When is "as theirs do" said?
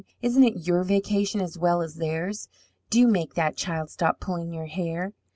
1.83-3.07